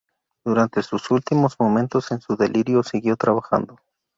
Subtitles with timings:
[0.43, 3.77] Durante sus últimos momentos en su delirio, siguió trabajando.